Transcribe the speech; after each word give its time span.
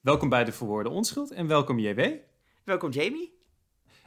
Welkom 0.00 0.28
bij 0.28 0.44
de 0.44 0.52
Verwoorde 0.52 0.88
Onschuld 0.88 1.30
en 1.30 1.46
welkom 1.46 1.78
JW. 1.78 2.00
Welkom 2.64 2.90
Jamie. 2.90 3.38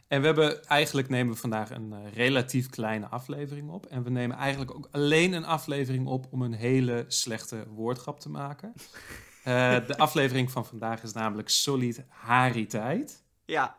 En 0.08 0.20
we 0.20 0.26
hebben 0.26 0.64
eigenlijk 0.66 1.10
nemen 1.10 1.34
we 1.34 1.40
vandaag 1.40 1.70
een 1.72 1.94
eh, 1.94 2.14
relatief 2.14 2.70
kleine 2.70 3.08
aflevering 3.08 3.70
op. 3.70 3.86
En 3.86 4.04
we 4.04 4.10
nemen 4.10 4.38
eigenlijk 4.38 4.76
ook 4.76 4.88
alleen 4.92 5.34
een 5.34 5.46
aflevering 5.46 6.08
op 6.08 6.26
om 6.32 6.42
een 6.42 6.54
hele 6.54 7.06
slechte 7.08 7.66
woordgrap 7.70 8.20
te 8.20 8.30
maken. 8.30 8.74
Eh, 9.44 9.88
de 9.88 9.98
aflevering 9.98 10.52
van 10.52 10.66
vandaag 10.66 11.04
is 11.04 11.14
namelijk 11.14 11.50
Solidariteit. 11.50 13.24
Ja, 13.46 13.78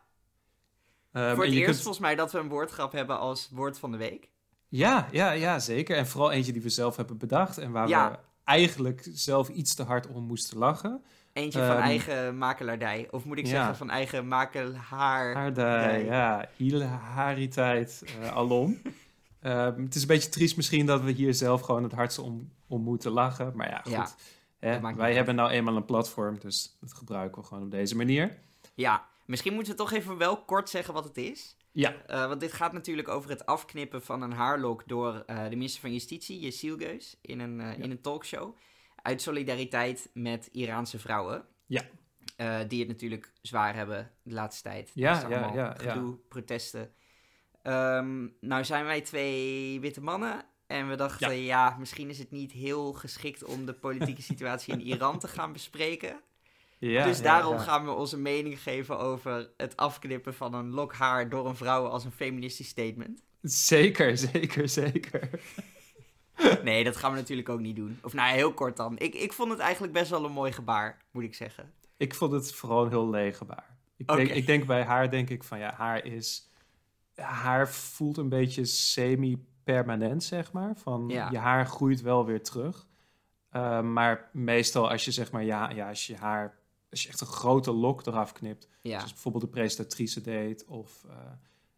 Ehm, 1.12 1.35
voor 1.35 1.45
het 1.45 1.53
eerst 1.53 1.65
kunt- 1.65 1.77
volgens 1.77 1.99
mij 1.99 2.15
dat 2.15 2.33
we 2.33 2.39
een 2.39 2.49
woordgrap 2.49 2.93
hebben 2.93 3.19
als 3.19 3.49
woord 3.53 3.79
van 3.79 3.91
de 3.91 3.96
week. 3.96 4.29
Ja, 4.69 5.09
ja, 5.12 5.31
ja, 5.31 5.59
zeker. 5.59 5.96
En 5.96 6.07
vooral 6.07 6.31
eentje 6.33 6.53
die 6.53 6.62
we 6.62 6.69
zelf 6.69 6.96
hebben 6.96 7.19
bedacht 7.19 7.59
en 7.59 7.71
waar 7.73 7.89
Ja. 7.89 8.11
we 8.11 8.19
eigenlijk 8.45 9.09
zelf 9.13 9.49
iets 9.49 9.75
te 9.75 9.83
hard 9.83 10.07
om 10.07 10.25
moesten 10.25 10.59
lachen. 10.59 11.03
Eentje 11.33 11.59
van 11.59 11.69
Ehm, 11.77 11.81
eigen 11.81 12.39
makelaardij. 12.39 13.09
Of 13.11 13.25
moet 13.25 13.39
ik 13.39 13.45
ja. 13.45 13.51
zeggen 13.51 13.77
van 13.77 13.91
eigen 13.91 14.29
makelaar. 14.29 15.35
Haardij, 15.35 15.93
Nee. 15.97 16.05
ja, 16.05 16.49
hilariteit 16.57 18.02
eh 18.21 18.33
alom. 18.33 18.79
Ehm, 19.41 19.83
het 19.83 19.95
is 19.95 20.01
een 20.02 20.09
beetje 20.09 20.29
triest 20.29 20.57
misschien 20.57 20.87
dat 20.87 21.01
we 21.02 21.11
hier 21.11 21.35
zelf 21.35 21.61
gewoon 21.61 21.83
het 21.83 21.93
hardst 21.93 22.19
om, 22.19 22.51
om 22.66 22.83
moeten 22.83 23.11
lachen. 23.11 23.52
Maar 23.55 23.69
ja, 23.71 23.80
goed. 23.83 23.93
Ja, 23.93 24.09
hè, 24.59 24.80
wij 24.80 24.95
uit. 24.99 25.16
hebben 25.16 25.35
nou 25.35 25.51
eenmaal 25.51 25.77
een 25.77 25.85
platform, 25.85 26.38
dus 26.38 26.77
dat 26.80 26.93
gebruiken 26.93 27.41
we 27.43 27.47
gewoon 27.47 27.63
op 27.63 27.71
deze 27.71 27.97
manier. 27.97 28.38
Ja, 28.74 29.05
misschien 29.27 29.55
moeten 29.55 29.73
we 29.73 29.79
toch 29.79 29.93
even 29.93 30.16
wel 30.19 30.37
kort 30.45 30.69
zeggen 30.71 30.95
wat 30.95 31.05
het 31.05 31.16
is. 31.16 31.57
Ja, 31.74 31.95
Eh, 32.06 32.27
want 32.27 32.41
dit 32.41 32.52
gaat 32.52 32.73
natuurlijk 32.73 33.09
over 33.09 33.30
het 33.30 33.46
afknippen 33.46 34.02
van 34.02 34.23
een 34.23 34.32
haarlok 34.32 34.82
door 34.88 35.23
eh, 35.27 35.45
de 35.45 35.56
minister 35.56 35.80
van 35.80 35.92
Justitie, 35.92 36.41
Yesil 36.41 36.77
Geus, 36.77 37.19
in 37.20 37.41
een, 37.41 37.60
eh, 37.60 37.78
in 37.78 37.91
een 37.91 38.01
talkshow. 38.01 38.56
Uit 39.02 39.23
solidariteit 39.23 40.10
met 40.12 40.48
Iraanse 40.52 40.98
vrouwen. 40.98 41.46
Ja. 41.66 41.82
Die 42.66 42.79
het 42.79 42.88
natuurlijk 42.88 43.32
zwaar 43.42 43.74
hebben 43.74 44.10
de 44.23 44.34
laatste 44.34 44.62
tijd. 44.62 44.91
Ja, 44.95 45.12
ja, 45.12 45.23
allemaal 45.23 45.55
ja, 45.55 45.77
ja. 45.82 45.93
Gedoe, 45.93 46.16
protesten. 46.29 46.93
Ehm, 47.62 48.29
nou 48.40 48.65
zijn 48.65 48.84
wij 48.84 49.01
twee 49.01 49.80
witte 49.80 50.01
mannen. 50.01 50.45
En 50.66 50.88
we 50.88 50.96
dachten, 50.96 51.37
ja. 51.37 51.77
misschien 51.79 52.09
is 52.09 52.18
het 52.18 52.30
niet 52.30 52.52
heel 52.52 52.93
geschikt 52.93 53.45
om 53.45 53.66
de 53.66 53.73
politieke 53.74 54.23
situatie 54.32 54.73
in 54.73 54.80
Iran 54.80 55.18
te 55.18 55.29
gaan 55.29 55.52
bespreken. 55.52 56.21
Ja 56.79 57.05
dus 57.05 57.23
daarom 57.23 57.59
gaan 57.59 57.85
we 57.85 57.91
onze 57.91 58.19
mening 58.19 58.61
geven 58.61 58.99
over 58.99 59.51
het 59.57 59.77
afknippen 59.77 60.35
van 60.35 60.55
een 60.55 60.71
lok 60.71 60.95
haar 60.95 61.29
door 61.29 61.47
een 61.47 61.57
vrouw 61.57 61.87
als 61.87 62.05
een 62.05 62.13
feministisch 62.13 62.69
statement. 62.69 63.23
Zeker, 63.43 64.19
zeker, 64.19 64.69
zeker. 64.69 65.31
Nee, 66.62 66.84
dat 66.84 66.97
gaan 66.97 67.11
we 67.12 67.17
natuurlijk 67.19 67.49
ook 67.49 67.61
niet 67.61 67.77
doen. 67.77 67.99
Of 68.03 68.12
nou, 68.12 68.28
ja, 68.28 68.34
heel 68.34 68.53
kort 68.53 68.77
dan. 68.77 68.99
Ik, 68.99 69.15
ik 69.15 69.33
vond 69.33 69.50
het 69.50 69.59
eigenlijk 69.59 69.93
best 69.93 70.11
wel 70.11 70.25
een 70.25 70.33
mooi 70.33 70.53
gebaar, 70.53 70.99
moet 71.11 71.22
ik 71.22 71.34
zeggen. 71.34 71.72
Ik 71.97 72.15
vond 72.15 72.33
het 72.33 72.55
vooral 72.55 72.89
heel 72.89 73.11
leegbaar. 73.11 73.77
Ik, 73.97 74.11
Oké. 74.11 74.25
denk, 74.25 74.34
ik 74.37 74.47
denk 74.47 74.67
bij 74.67 74.83
haar, 74.84 75.11
denk 75.11 75.31
ik 75.31 75.45
van 75.45 75.59
ja, 75.59 75.75
haar 75.77 76.05
is... 76.05 76.49
Haar 77.15 77.69
voelt 77.69 78.17
een 78.17 78.28
beetje 78.28 78.65
semi-permanent, 78.65 80.25
zeg 80.25 80.53
maar. 80.53 80.77
Van 80.77 81.09
Ja. 81.09 81.28
je 81.31 81.39
haar 81.39 81.67
groeit 81.67 82.00
wel 82.00 82.25
weer 82.27 82.43
terug. 82.43 82.87
Uh, 83.53 83.81
maar 83.81 84.28
meestal 84.33 84.91
als 84.91 85.05
je 85.05 85.11
zeg 85.11 85.33
maar, 85.33 85.45
ja, 85.45 85.71
ja, 85.71 85.89
als 85.89 86.06
je 86.06 86.17
haar... 86.17 86.59
Als 86.94 87.03
je 87.03 87.09
echt 87.09 87.20
een 87.20 87.26
grote 87.26 87.72
lok 87.72 88.06
eraf 88.06 88.32
knipt, 88.32 88.69
Ja, 88.81 88.97
zoals 88.97 89.12
bijvoorbeeld 89.12 89.44
de 89.44 89.50
presentatrice 89.50 90.20
deed... 90.20 90.64
of 90.64 91.04
eh, 91.09 91.16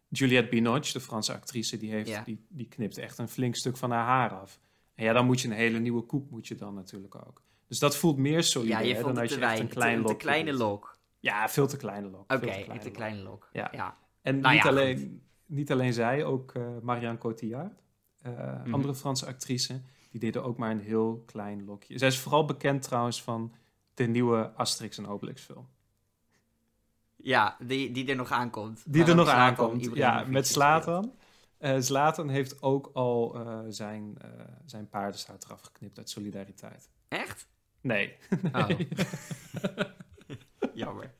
Juliette 0.09 0.49
Binoche, 0.49 0.93
de 0.93 0.99
Franse 0.99 1.33
actrice, 1.33 1.77
die, 1.77 1.91
heeft, 1.91 2.09
Ja. 2.09 2.21
die, 2.23 2.45
die 2.49 2.67
knipte 2.67 3.01
echt 3.01 3.17
een 3.17 3.27
flink 3.29 3.55
stuk 3.55 3.77
van 3.77 3.91
haar 3.91 4.05
haar 4.05 4.39
af. 4.39 4.59
En 4.95 5.03
ja, 5.03 5.13
dan 5.13 5.25
moet 5.25 5.41
je 5.41 5.47
een 5.47 5.53
hele 5.53 5.79
nieuwe 5.79 6.01
koep 6.01 6.29
moet 6.31 6.47
je 6.47 6.55
dan 6.55 6.73
natuurlijk 6.73 7.15
ook. 7.27 7.41
Dus 7.67 7.79
dat 7.79 7.95
voelt 7.95 8.17
meer 8.17 8.33
ja 8.33 8.41
solidair 8.41 8.85
je 8.85 8.93
dan 8.93 9.17
als 9.17 9.29
te 9.31 9.39
je 9.39 9.45
echt 9.45 9.59
een 9.59 9.67
klein 9.67 9.99
lokje 9.99 10.15
kleine 10.17 10.53
lok. 10.53 10.97
Ja, 11.19 11.49
veel 11.49 11.67
te 11.67 11.77
kleine 11.77 12.09
lok. 12.09 12.31
Oké, 12.33 12.37
kleine 12.37 12.77
te 12.77 12.85
lok. 12.85 12.93
kleine 12.93 13.21
lok. 13.21 13.49
Ja. 13.51 13.69
ja. 13.71 13.97
En 14.21 14.39
Nou 14.39 14.53
niet, 14.53 14.63
ja, 14.63 14.69
alleen, 14.69 15.21
niet 15.45 15.71
alleen 15.71 15.93
zij, 15.93 16.23
ook 16.25 16.51
eh, 16.53 16.63
Marianne 16.81 17.17
Cotillard, 17.19 17.81
eh, 18.21 18.31
Mhm. 18.63 18.73
andere 18.73 18.95
Franse 18.95 19.25
actrice, 19.25 19.81
die 20.11 20.19
deden 20.19 20.43
ook 20.43 20.57
maar 20.57 20.71
een 20.71 20.79
heel 20.79 21.23
klein 21.25 21.65
lokje. 21.65 21.97
Zij 21.97 22.07
is 22.07 22.19
vooral 22.19 22.45
bekend 22.45 22.81
trouwens 22.81 23.23
van 23.23 23.53
de 23.97 24.07
nieuwe 24.07 24.51
Asterix 24.55 24.97
en 24.97 25.07
Obelix 25.07 25.41
film. 25.41 25.67
Ja, 27.15 27.57
die, 27.59 27.91
die 27.91 28.09
er 28.09 28.15
nog 28.15 28.31
aankomt. 28.31 28.83
Die 28.85 29.05
er 29.05 29.15
nog 29.15 29.29
aankomt. 29.29 29.89
Ja, 29.93 30.23
met. 30.27 30.47
Slatan. 30.47 31.13
Eh 31.57 31.75
Zlatan 31.79 32.29
heeft 32.29 32.61
ook 32.61 32.89
al 32.93 33.35
eh, 33.35 33.59
zijn, 33.67 34.17
eh 34.21 34.29
zijn 34.65 34.89
paardenstaart 34.89 35.45
eraf 35.45 35.61
geknipt 35.61 35.97
uit 35.97 36.09
solidariteit. 36.09 36.89
Echt? 37.07 37.47
Nee. 37.81 38.15
Oh. 38.53 38.67
nee. 38.67 38.87
Jammer. 40.73 41.13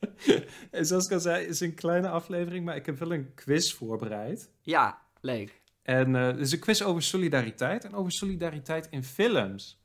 en 0.70 0.86
zoals 0.86 1.06
ik 1.06 1.12
al 1.12 1.20
zei, 1.20 1.46
is 1.46 1.60
een 1.60 1.74
kleine 1.74 2.08
aflevering, 2.08 2.64
maar 2.64 2.76
ik 2.76 2.86
heb 2.86 2.98
wel 2.98 3.12
een 3.12 3.34
quiz 3.34 3.72
voorbereid. 3.72 4.50
Ja, 4.60 5.02
leuk. 5.20 5.62
En 5.82 6.16
eh 6.16 6.26
het 6.26 6.38
is 6.38 6.52
een 6.52 6.58
quiz 6.58 6.82
over 6.82 7.02
solidariteit 7.02 7.84
en 7.84 7.94
over 7.94 8.12
solidariteit 8.12 8.88
in 8.90 9.04
films. 9.04 9.80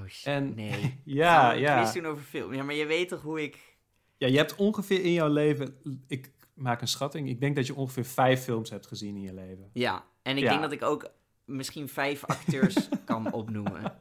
Oh 0.00 0.06
shit, 0.08 0.26
En- 0.26 0.54
nee. 0.54 1.00
Ja, 1.04 1.52
ja. 1.52 1.82
quiz 1.82 1.92
doen 1.94 2.06
over 2.06 2.24
film. 2.24 2.54
Ja, 2.54 2.62
maar 2.62 2.74
je 2.74 2.86
weet 2.86 3.08
toch 3.08 3.22
hoe 3.22 3.42
ik... 3.42 3.76
Ja, 4.16 4.26
je 4.26 4.36
hebt 4.36 4.54
ongeveer 4.56 5.04
in 5.04 5.12
jouw 5.12 5.28
leven, 5.28 5.76
ik 6.06 6.30
maak 6.54 6.80
een 6.80 6.88
schatting, 6.88 7.28
ik 7.28 7.40
denk 7.40 7.56
dat 7.56 7.66
je 7.66 7.74
ongeveer 7.74 8.04
vijf 8.04 8.42
films 8.42 8.70
hebt 8.70 8.86
gezien 8.86 9.14
in 9.16 9.22
je 9.22 9.34
leven. 9.34 9.70
Ja, 9.72 10.04
en 10.22 10.36
ik 10.36 10.42
Ja. 10.42 10.48
denk 10.48 10.60
dat 10.62 10.72
ik 10.72 10.82
ook 10.82 11.10
misschien 11.44 11.88
vijf 11.88 12.24
acteurs 12.24 12.88
kan 13.04 13.32
opnoemen. 13.32 13.92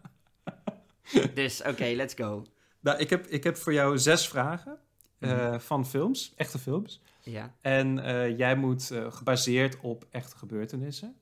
Dus 1.34 1.62
oké, 1.64 1.86
let's 1.86 2.14
go. 2.14 2.46
Nou, 2.80 2.98
ik 3.00 3.10
heb, 3.10 3.28
ik 3.28 3.44
heb 3.44 3.58
voor 3.58 3.74
jou 3.74 3.98
zes 3.98 4.28
vragen 4.28 4.78
eh, 5.20 5.32
Mhm. 5.50 5.60
van 5.60 5.88
films, 5.88 6.34
echte 6.36 6.60
films. 6.60 7.02
Ja, 7.24 7.56
En 7.62 8.00
eh, 8.00 8.38
jij 8.38 8.56
moet, 8.56 8.92
eh, 8.92 9.12
gebaseerd 9.12 9.80
op 9.82 10.06
echte 10.12 10.38
gebeurtenissen. 10.38 11.16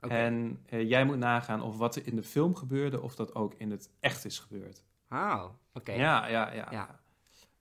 En 0.00 0.62
eh, 0.66 0.88
jij 0.88 1.04
moet 1.04 1.18
nagaan 1.18 1.62
of 1.62 1.76
wat 1.76 1.96
er 1.96 2.06
in 2.06 2.16
de 2.16 2.22
film 2.22 2.54
gebeurde, 2.54 3.00
of 3.00 3.14
dat 3.14 3.34
ook 3.34 3.54
in 3.54 3.70
het 3.70 3.90
echt 4.00 4.24
is 4.24 4.38
gebeurd. 4.38 4.84
Oh, 5.10 5.44
oké. 5.72 5.92
Ja, 5.92 6.26
ja, 6.26 6.52
ja. 6.52 6.68
Ja. 6.70 7.00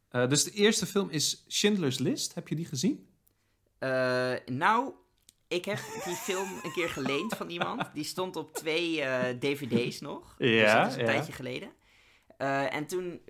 Eh, 0.10 0.28
dus 0.28 0.44
de 0.44 0.52
eerste 0.52 0.86
film 0.86 1.10
is 1.10 1.44
Schindler's 1.48 2.00
List. 2.00 2.34
Heb 2.34 2.48
je 2.48 2.56
die 2.56 2.66
gezien? 2.66 3.08
Eh, 3.78 4.34
nou, 4.46 4.94
ik 5.48 5.66
heb 5.66 5.80
die 6.06 6.16
film 6.16 6.48
een 6.64 6.72
keer 6.72 6.90
geleend 6.90 7.36
van 7.36 7.50
iemand. 7.50 7.94
Die 7.94 8.04
stond 8.04 8.36
op 8.36 8.54
twee 8.54 8.96
dvd's 9.40 10.00
nog. 10.00 10.36
dus 10.38 10.50
Ja, 10.50 10.82
dat 10.82 10.92
is 10.92 10.94
een 10.94 11.06
ja. 11.06 11.06
tijdje 11.06 11.34
geleden. 11.34 11.70
En 12.70 12.86
toen, 12.86 13.22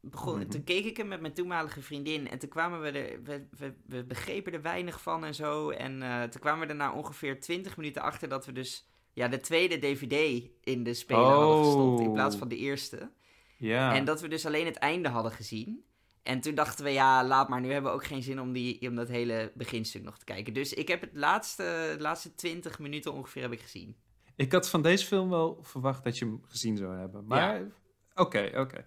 begon, 0.00 0.38
Mhm. 0.38 0.48
toen 0.48 0.64
keek 0.64 0.84
ik 0.84 0.96
hem 0.96 1.08
met 1.08 1.20
mijn 1.20 1.32
toenmalige 1.32 1.82
vriendin. 1.82 2.28
En 2.28 2.38
toen 2.38 2.48
kwamen 2.48 2.80
we 2.80 2.90
er... 2.90 3.22
We, 3.22 3.46
we, 3.56 3.74
we 3.86 4.04
begrepen 4.04 4.52
er 4.52 4.62
weinig 4.62 5.00
van 5.02 5.24
en 5.24 5.34
zo. 5.34 5.70
En 5.70 6.02
eh, 6.02 6.22
toen 6.22 6.40
kwamen 6.40 6.66
we 6.66 6.72
er 6.72 6.78
na 6.78 6.92
ongeveer 6.92 7.40
20 7.40 7.76
minuten 7.76 8.02
achter 8.02 8.28
dat 8.28 8.46
we 8.46 8.52
dus... 8.52 8.88
Ja, 9.12 9.28
de 9.28 9.40
tweede 9.40 9.78
dvd 9.78 10.48
in 10.64 10.82
de 10.84 10.94
speler 10.94 11.22
hadden 11.24 11.64
gestopt 11.64 12.00
in 12.00 12.06
Oh. 12.06 12.12
plaats 12.12 12.36
van 12.36 12.48
de 12.48 12.56
eerste. 12.56 13.10
Ja. 13.56 13.94
En 13.94 14.04
dat 14.04 14.20
we 14.20 14.28
dus 14.28 14.46
alleen 14.46 14.66
het 14.66 14.76
einde 14.76 15.08
hadden 15.08 15.32
gezien. 15.32 15.84
En 16.22 16.40
toen 16.40 16.54
dachten 16.54 16.84
we, 16.84 16.90
ja, 16.90 17.24
laat 17.24 17.48
maar. 17.48 17.60
Nu 17.60 17.72
hebben 17.72 17.90
we 17.90 17.96
ook 17.96 18.04
geen 18.04 18.22
zin 18.22 18.40
om, 18.40 18.52
die, 18.52 18.88
om 18.88 18.94
dat 18.94 19.08
hele 19.08 19.52
beginstuk 19.54 20.02
nog 20.02 20.18
te 20.18 20.24
kijken. 20.24 20.52
Dus 20.52 20.72
ik 20.72 20.88
heb 20.88 21.00
het 21.00 21.10
laatste, 21.14 21.62
de 21.96 22.02
laatste 22.02 22.34
20 22.34 22.78
minuten 22.78 23.12
ongeveer 23.12 23.42
heb 23.42 23.52
ik 23.52 23.60
gezien. 23.60 23.96
Ik 24.36 24.52
had 24.52 24.68
van 24.70 24.82
deze 24.82 25.06
film 25.06 25.28
wel 25.30 25.58
verwacht 25.62 26.04
dat 26.04 26.18
je 26.18 26.24
hem 26.24 26.40
gezien 26.48 26.76
zou 26.76 26.96
hebben. 26.98 27.26
Maar 27.26 27.62
oké, 28.14 28.50
oké. 28.56 28.84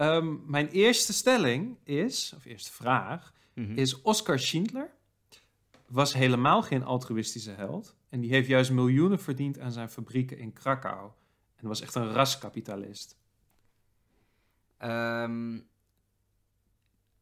Ehm, 0.00 0.36
mijn 0.50 0.68
eerste 0.68 1.12
stelling 1.12 1.76
is, 1.84 2.32
of 2.36 2.44
eerste 2.44 2.72
vraag, 2.72 3.32
Mhm. 3.54 3.78
is 3.78 4.00
Oscar 4.02 4.38
Schindler 4.38 4.90
was 5.86 6.12
helemaal 6.14 6.62
geen 6.62 6.84
altruïstische 6.84 7.50
held. 7.50 7.96
En 8.08 8.20
die 8.20 8.30
heeft 8.30 8.48
juist 8.48 8.70
miljoenen 8.70 9.18
verdiend 9.20 9.58
aan 9.58 9.72
zijn 9.72 9.90
fabrieken 9.90 10.38
in 10.38 10.52
Krakau. 10.52 11.10
En 11.56 11.68
was 11.68 11.80
echt 11.80 11.94
een 11.94 12.12
raskapitalist. 12.12 13.16
Ehm, 14.78 15.58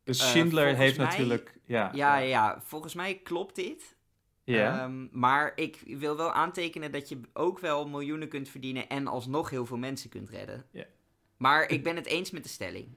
Dus 0.04 0.20
Eh, 0.20 0.26
Schindler 0.26 0.76
heeft 0.76 0.96
mij- 0.96 1.06
natuurlijk... 1.06 1.58
Ja, 1.64 1.90
ja, 1.94 2.16
ja, 2.16 2.60
volgens 2.62 2.94
mij 2.94 3.14
klopt 3.18 3.54
dit. 3.54 3.96
ja. 4.44 4.80
Ehm, 4.82 5.06
maar 5.18 5.52
ik 5.54 5.82
wil 5.86 6.16
wel 6.16 6.32
aantekenen 6.32 6.92
dat 6.92 7.08
je 7.08 7.20
ook 7.32 7.58
wel 7.58 7.88
miljoenen 7.88 8.28
kunt 8.28 8.48
verdienen 8.48 8.88
en 8.88 9.06
alsnog 9.06 9.50
heel 9.50 9.66
veel 9.66 9.76
mensen 9.76 10.10
kunt 10.10 10.28
redden. 10.28 10.66
Ja. 10.70 10.84
Maar 11.38 11.70
ik 11.70 11.82
ben 11.82 11.96
het 11.96 12.06
eens 12.06 12.30
met 12.30 12.42
de 12.42 12.48
stelling. 12.48 12.88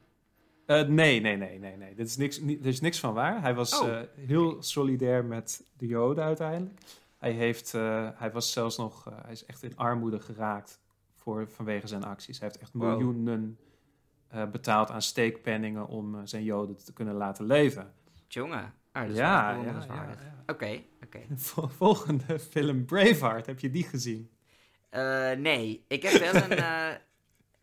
Eh, 0.66 0.82
nee, 0.88 1.20
nee, 1.22 1.38
nee, 1.38 1.60
nee, 1.60 1.78
nee. 1.78 1.96
Dit 1.96 2.08
is 2.08 2.18
niks, 2.18 2.40
ni- 2.40 2.60
er 2.60 2.66
is 2.66 2.82
niks 2.82 3.00
van 3.00 3.14
waar. 3.14 3.42
Hij 3.42 3.54
was 3.56 3.80
Oh. 3.80 3.90
eh, 3.90 4.02
heel 4.16 4.64
solidair 4.64 5.26
met 5.26 5.64
de 5.78 5.88
Joden 5.88 6.24
uiteindelijk. 6.24 6.80
Hij, 7.18 7.32
heeft, 7.32 7.74
eh, 7.74 8.10
hij 8.14 8.32
was 8.32 8.52
zelfs 8.52 8.78
nog, 8.78 9.08
eh, 9.08 9.14
hij 9.22 9.32
is 9.32 9.46
echt 9.46 9.64
in 9.64 9.78
armoede 9.78 10.20
geraakt 10.20 10.80
voor, 11.16 11.48
vanwege 11.50 11.88
zijn 11.88 12.04
acties. 12.04 12.40
Hij 12.40 12.48
heeft 12.48 12.62
echt 12.62 12.74
miljoenen 12.74 13.58
eh, 14.28 14.46
betaald 14.52 14.90
aan 14.92 15.02
steekpenningen 15.02 15.88
om 15.88 16.16
eh, 16.16 16.22
zijn 16.24 16.44
Joden 16.44 16.78
te 16.86 16.94
kunnen 16.94 17.14
laten 17.16 17.46
leven. 17.46 17.94
Jongen, 18.28 18.74
ah, 18.92 19.02
dat 19.02 19.12
is 19.12 19.18
ja, 19.18 19.42
ja, 19.42 19.50
bewonderenswaardig. 19.50 20.20
ja, 20.20 20.26
ja. 20.26 20.44
Oké, 20.54 20.82
oké. 21.04 21.20
Vol- 21.36 21.68
Volgende 21.68 22.40
film 22.52 22.86
Braveheart, 22.86 23.46
heb 23.46 23.60
je 23.60 23.70
die 23.70 23.84
gezien? 23.84 24.30
Eh, 24.90 25.32
nee, 25.32 25.84
ik 25.88 26.04
heb 26.04 26.32
wel 26.32 26.36
een. 26.58 26.58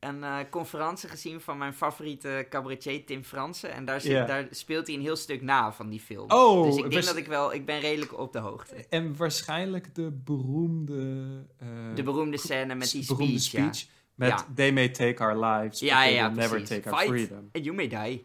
een 0.01 0.25
eh, 0.25 0.39
conferentie 0.51 1.09
gezien 1.09 1.41
van 1.41 1.59
mijn 1.59 1.75
favoriete 1.75 2.47
cabaretier 2.51 3.05
Tim 3.05 3.23
Fransen. 3.25 3.73
En 3.73 3.85
daar, 3.85 4.01
zit, 4.01 4.27
daar 4.27 4.47
speelt 4.51 4.87
hij 4.87 4.97
een 4.97 5.03
heel 5.03 5.17
stuk 5.17 5.43
na 5.43 5.73
van 5.73 5.89
die 5.89 6.01
film. 6.01 6.31
Oh, 6.31 6.63
dus 6.65 6.77
ik 6.77 6.91
denk 6.91 7.05
dat 7.05 7.17
ik 7.17 7.27
wel, 7.27 7.55
ik 7.55 7.65
ben 7.67 7.81
redelijk 7.81 8.19
op 8.19 8.33
de 8.33 8.39
hoogte. 8.39 8.75
En 8.89 9.17
waarschijnlijk 9.17 9.95
de 9.95 10.11
beroemde... 10.25 11.27
eh, 11.59 11.69
De 11.95 12.03
beroemde 12.03 12.39
scène 12.39 12.75
met 12.75 12.91
die 12.91 13.07
beroemde 13.07 13.39
speech, 13.39 13.75
speech. 13.75 13.97
Met 14.15 14.29
Ja. 14.29 14.47
They 14.55 14.73
may 14.73 14.89
take 14.89 15.23
our 15.23 15.45
lives, 15.45 15.81
Ja, 15.81 15.95
but 15.97 16.05
they 16.05 16.15
ja, 16.15 16.29
will 16.29 16.37
never 16.39 16.65
take 16.65 16.91
our 16.91 17.07
freedom. 17.07 17.49
And 17.53 17.65
you 17.65 17.77
may 17.77 17.89
die. 17.89 18.25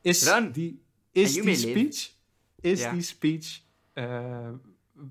Is 0.00 0.22
Run. 0.32 0.50
die, 0.52 0.80
is 1.12 1.32
die 1.32 1.54
speech, 1.56 2.10
is 2.60 2.80
Ja. 2.80 2.92
die 2.92 3.02
speech 3.02 3.60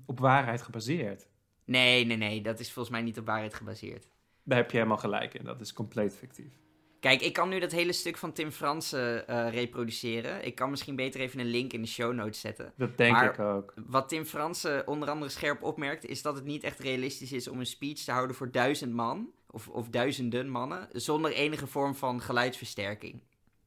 op 0.06 0.18
waarheid 0.20 0.62
gebaseerd? 0.62 1.26
Nee, 1.64 2.04
nee, 2.04 2.16
nee. 2.16 2.42
Dat 2.42 2.60
is 2.60 2.72
volgens 2.72 2.94
mij 2.94 3.04
niet 3.04 3.18
op 3.18 3.26
waarheid 3.26 3.54
gebaseerd. 3.54 4.06
Daar 4.46 4.58
heb 4.58 4.70
je 4.70 4.76
helemaal 4.76 4.98
gelijk 4.98 5.34
in. 5.34 5.44
Dat 5.44 5.60
is 5.60 5.72
compleet 5.72 6.16
fictief. 6.16 6.52
Kijk, 7.00 7.20
ik 7.20 7.32
kan 7.32 7.48
nu 7.48 7.58
dat 7.58 7.72
hele 7.72 7.92
stuk 7.92 8.16
van 8.16 8.32
Tim 8.32 8.50
Fransen 8.50 9.28
eh, 9.28 9.50
reproduceren. 9.52 10.44
Ik 10.46 10.54
kan 10.54 10.70
misschien 10.70 10.96
beter 10.96 11.20
even 11.20 11.40
een 11.40 11.46
link 11.46 11.72
in 11.72 11.82
de 11.82 11.88
show 11.88 12.12
notes 12.14 12.40
zetten. 12.40 12.72
Dat 12.76 12.96
denk 12.96 13.12
Maar- 13.12 13.32
ik 13.32 13.38
ook. 13.38 13.74
Wat 13.86 14.08
Tim 14.08 14.24
Fransen 14.24 14.86
onder 14.86 15.10
andere 15.10 15.30
scherp 15.30 15.62
opmerkt, 15.62 16.04
is 16.04 16.22
dat 16.22 16.34
het 16.34 16.44
niet 16.44 16.62
echt 16.64 16.78
realistisch 16.78 17.32
is 17.32 17.48
om 17.48 17.58
een 17.58 17.66
speech 17.66 17.98
te 17.98 18.12
houden 18.12 18.36
voor 18.36 18.50
duizend 18.50 18.92
man, 18.92 19.30
of, 19.50 19.68
of 19.68 19.88
duizenden 19.88 20.48
mannen, 20.48 20.88
zonder 20.92 21.32
enige 21.32 21.66
vorm 21.66 21.94
van 21.94 22.20
geluidsversterking. 22.22 23.20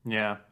Ja, 0.04 0.46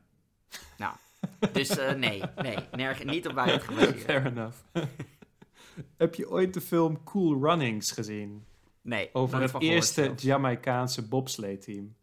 Dus 1.51 1.69
eh, 1.77 1.93
nee, 1.93 2.21
nee, 2.35 2.57
nerg, 2.71 3.03
niet 3.03 3.27
op 3.27 3.33
waarheid 3.33 3.63
gebaseerd. 3.67 4.01
fair 4.01 4.25
enough. 4.25 4.57
heb 5.97 6.15
je 6.15 6.29
ooit 6.29 6.53
de 6.53 6.61
film 6.61 7.03
Cool 7.03 7.41
Runnings 7.43 7.91
gezien? 7.91 8.45
Nee, 8.87 9.09
Over 9.13 9.41
het 9.41 9.61
eerste. 9.61 10.13
Jamaicaanse 10.17 11.07
bobsleigh-team. 11.07 11.95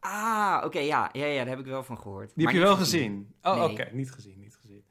Ah, 0.00 0.62
oké, 0.64 0.78
ja, 0.78 1.08
ja, 1.12 1.24
ja, 1.26 1.36
daar 1.38 1.48
heb 1.48 1.58
ik 1.58 1.64
wel 1.66 1.82
van 1.84 1.98
gehoord. 1.98 2.32
Die 2.34 2.44
Maar 2.44 2.52
heb 2.52 2.62
je 2.62 2.68
wel 2.68 2.76
gezien? 2.76 3.34
Oh, 3.42 3.54
Nee. 3.58 3.70
oké. 3.70 3.88
Niet 3.92 4.10
gezien, 4.12 4.38
niet 4.38 4.56
gezien. 4.56 4.84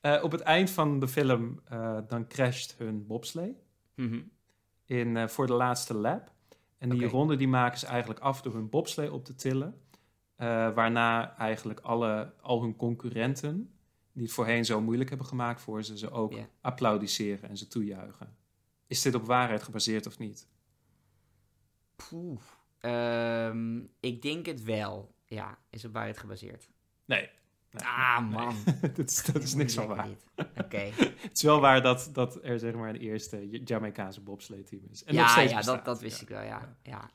Eh, 0.00 0.20
op 0.22 0.32
het 0.32 0.40
eind 0.40 0.70
van 0.70 0.98
de 1.00 1.08
film, 1.08 1.60
eh, 1.64 1.98
dan 2.08 2.26
crasht 2.28 2.74
hun 2.78 3.06
bobsleigh 3.06 3.54
Mhm. 3.94 4.20
in, 4.84 5.16
eh, 5.16 5.28
voor 5.28 5.46
de 5.46 5.52
laatste 5.52 5.94
lap. 5.94 6.32
En 6.78 6.88
die 6.88 7.06
ronde 7.08 7.36
die 7.36 7.48
maken 7.48 7.78
ze 7.78 7.86
eigenlijk 7.86 8.20
af 8.20 8.42
door 8.42 8.52
hun 8.54 8.68
bobsleigh 8.68 9.12
op 9.12 9.24
te 9.24 9.34
tillen. 9.34 9.80
Waarna 10.74 11.36
eigenlijk 11.36 11.80
alle, 11.80 12.32
al 12.40 12.62
hun 12.62 12.76
concurrenten, 12.76 13.74
die 14.12 14.22
het 14.22 14.32
voorheen 14.32 14.64
zo 14.64 14.80
moeilijk 14.80 15.08
hebben 15.08 15.26
gemaakt 15.26 15.60
voor 15.60 15.82
ze, 15.82 15.98
ze 15.98 16.10
ook 16.10 16.34
applaudisseren 16.60 17.48
en 17.48 17.56
ze 17.56 17.68
toejuichen. 17.68 18.36
Is 18.86 19.02
dit 19.02 19.14
op 19.14 19.26
waarheid 19.26 19.62
gebaseerd 19.62 20.06
of 20.06 20.18
niet? 20.18 20.46
Poeh. 21.96 22.40
Ehm, 22.80 23.78
ik 24.00 24.22
denk 24.22 24.46
het 24.46 24.62
wel. 24.62 25.14
Ja, 25.26 25.58
is 25.70 25.84
op 25.84 25.92
waarheid 25.92 26.18
gebaseerd. 26.18 26.70
Nee. 27.04 27.30
Nee, 27.70 27.82
Ah, 27.84 28.20
nee. 28.20 28.30
man. 28.30 28.54
dat, 28.96 29.10
is, 29.10 29.24
dat 29.24 29.42
is 29.42 29.54
niks 29.54 29.74
van 29.74 29.86
waar. 29.86 30.08
Oké. 30.56 30.76
Het 31.24 31.30
is 31.32 31.42
wel 31.42 31.60
waar 31.60 31.82
dat, 31.82 32.10
dat 32.12 32.44
er 32.44 32.58
zeg 32.58 32.74
maar 32.74 32.88
een 32.88 32.96
eerste 33.00 33.48
Jamaicaanse 33.64 34.20
bobsleigh-team 34.20 34.82
is. 34.90 35.04
En 35.04 35.14
nog 35.14 35.24
Ja, 35.24 35.30
steeds 35.30 35.50
ja 35.50 35.56
bestaat, 35.56 35.76
dat, 35.76 35.84
dat 35.84 36.00
wist 36.00 36.16
ja. 36.16 36.22
ik 36.22 36.28
wel, 36.28 36.42
ja. 36.42 36.76
ja. 36.82 37.10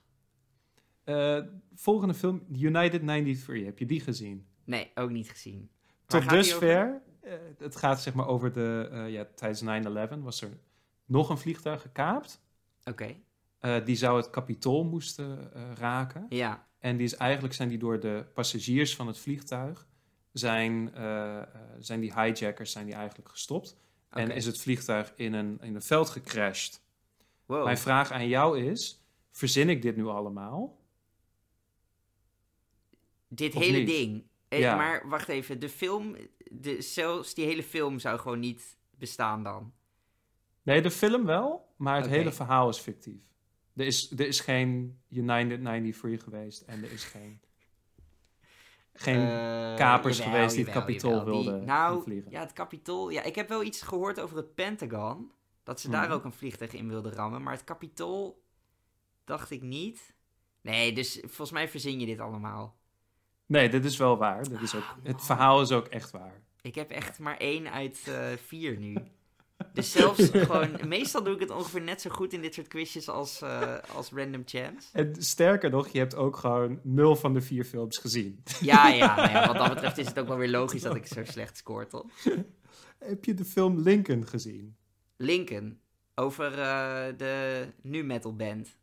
Eh, 1.04 1.46
volgende 1.76 2.14
film, 2.14 2.46
United 2.52 3.02
93. 3.02 3.66
Heb 3.66 3.80
je 3.80 3.86
die 3.86 4.00
gezien? 4.02 4.48
Nee, 4.64 4.92
ook 4.96 5.10
niet 5.10 5.30
gezien. 5.30 5.70
Tot 6.06 6.30
dusver, 6.30 7.02
eh, 7.22 7.34
het 7.58 7.76
gaat 7.76 8.02
zeg 8.02 8.14
maar 8.14 8.28
over 8.28 8.54
de, 8.54 8.90
eh, 8.92 9.10
ja, 9.10 9.28
tijdens 9.36 9.62
9-11 9.62 10.24
was 10.24 10.42
er 10.42 10.50
nog 11.06 11.30
een 11.30 11.38
vliegtuig 11.38 11.82
gekaapt. 11.82 12.42
Oké, 12.84 13.16
Eh, 13.60 13.86
die 13.86 13.96
zou 13.96 14.18
het 14.18 14.30
kapitool 14.30 14.84
moesten 14.84 15.54
eh, 15.54 15.62
raken. 15.74 16.26
ja. 16.30 16.68
En 16.80 16.98
die 16.98 17.06
is, 17.06 17.16
eigenlijk 17.16 17.54
zijn 17.54 17.70
die 17.70 17.78
door 17.78 18.00
de 18.00 18.26
passagiers 18.34 18.96
van 18.96 19.08
het 19.08 19.20
vliegtuig, 19.20 19.88
zijn, 20.32 20.94
eh, 20.94 21.42
zijn 21.80 22.00
die 22.00 22.14
hijackers 22.14 22.72
zijn 22.72 22.86
die 22.86 22.96
eigenlijk 22.96 23.30
gestopt. 23.30 23.78
En 24.10 24.32
is 24.32 24.46
het 24.46 24.62
vliegtuig 24.62 25.14
in 25.16 25.34
een, 25.34 25.58
in 25.62 25.76
een 25.76 25.82
veld 25.82 26.10
gecrashed. 26.10 26.82
Wow. 27.46 27.64
Mijn 27.64 27.78
vraag 27.78 28.12
aan 28.12 28.28
jou 28.28 28.60
is, 28.60 29.04
verzin 29.32 29.70
ik 29.70 29.82
dit 29.82 29.96
nu 29.96 30.06
allemaal? 30.06 30.80
Dit 33.28 33.56
Of 33.56 33.62
hele 33.62 33.78
niet? 33.78 33.88
ding. 33.88 34.24
Ja. 34.50 34.76
Maar 34.76 35.10
wacht 35.10 35.28
even, 35.28 35.60
de 35.60 35.70
film, 35.70 36.16
de, 36.52 36.82
zelfs 36.82 37.34
die 37.34 37.46
hele 37.46 37.64
film 37.64 38.00
zou 38.00 38.20
gewoon 38.20 38.40
niet 38.40 38.78
bestaan 38.98 39.44
dan. 39.44 39.74
Nee, 40.64 40.82
de 40.82 40.92
film 40.92 41.26
wel, 41.26 41.74
maar 41.78 42.02
het 42.02 42.10
hele 42.10 42.32
verhaal 42.32 42.70
is 42.70 42.78
fictief. 42.78 43.22
Er 43.80 43.86
is, 43.86 44.12
er 44.12 44.28
is 44.28 44.40
geen 44.40 45.00
United 45.10 45.62
93 45.62 46.24
geweest 46.24 46.62
en 46.62 46.84
er 46.84 46.92
is 46.92 47.04
geen, 47.04 47.40
geen 48.94 49.20
Eh, 49.20 49.76
kapers 49.76 50.18
jawel, 50.18 50.34
geweest 50.34 50.56
die 50.56 50.64
het 50.64 50.74
kapitool 50.74 51.24
wilden 51.26 51.66
Nou, 51.66 51.98
invliegen. 51.98 52.32
ja, 52.32 52.40
het 52.40 52.54
kapitool. 52.54 53.10
Ja, 53.10 53.24
ik 53.24 53.36
heb 53.36 53.50
wel 53.50 53.64
iets 53.64 53.82
gehoord 53.82 54.20
over 54.20 54.38
het 54.38 54.56
Pentagon. 54.56 55.32
Dat 55.64 55.80
ze 55.80 55.90
daar 55.90 56.04
Mhm. 56.06 56.12
ook 56.14 56.24
een 56.24 56.32
vliegtuig 56.34 56.74
in 56.74 56.88
wilden 56.88 57.12
rammen. 57.14 57.44
Maar 57.44 57.54
het 57.54 57.64
kapitool 57.64 58.44
dacht 59.24 59.52
ik 59.52 59.62
niet. 59.62 60.14
Nee, 60.62 60.94
dus 60.94 61.18
volgens 61.22 61.52
mij 61.52 61.70
verzin 61.70 62.00
je 62.00 62.06
dit 62.06 62.20
allemaal. 62.20 62.78
Nee, 63.46 63.70
dit 63.70 63.86
is 63.86 63.98
wel 63.98 64.18
waar. 64.18 64.50
Dit 64.50 64.62
is 64.62 64.76
ook, 64.76 64.82
Ah, 64.84 64.96
het 65.04 65.22
verhaal 65.24 65.62
is 65.62 65.72
ook 65.72 65.88
echt 65.88 66.12
waar. 66.12 66.42
Ik 66.62 66.76
heb 66.76 66.90
echt 66.90 67.20
maar 67.20 67.38
één 67.38 67.72
uit 67.72 68.08
eh, 68.08 68.28
vier 68.46 68.78
nu. 68.78 68.96
Dus 69.74 69.92
zelfs 69.92 70.30
gewoon... 70.34 70.70
Meestal 70.88 71.24
doe 71.24 71.34
ik 71.34 71.40
het 71.40 71.50
ongeveer 71.50 71.82
net 71.82 72.02
zo 72.02 72.10
goed 72.10 72.34
in 72.34 72.42
dit 72.42 72.54
soort 72.54 72.68
quizjes 72.68 73.10
als, 73.10 73.42
eh, 73.42 73.78
als 73.96 74.10
Random 74.12 74.42
Chance. 74.46 74.88
En 74.94 75.16
sterker 75.18 75.70
nog, 75.70 75.88
je 75.88 76.00
hebt 76.00 76.16
ook 76.16 76.38
gewoon 76.38 76.80
nul 76.84 77.16
van 77.16 77.34
de 77.34 77.42
vier 77.42 77.64
films 77.64 77.98
gezien. 77.98 78.44
Ja, 78.62 78.88
ja, 78.88 79.16
nou 79.16 79.30
ja, 79.30 79.48
wat 79.48 79.56
dat 79.56 79.70
betreft 79.74 79.98
is 79.98 80.08
het 80.08 80.20
ook 80.20 80.28
wel 80.28 80.38
weer 80.38 80.50
logisch 80.50 80.82
dat 80.82 80.96
ik 80.96 81.06
zo 81.08 81.24
slecht 81.24 81.58
scoor, 81.58 81.88
toch? 81.88 82.06
Heb 83.00 83.26
je 83.26 83.34
de 83.34 83.46
film 83.46 83.80
Lincoln 83.80 84.28
gezien? 84.28 84.76
Lincoln, 85.18 85.80
over 86.16 86.60
eh, 86.60 87.06
de 87.18 87.66
nu 87.82 88.04
metal 88.04 88.36
band. 88.36 88.78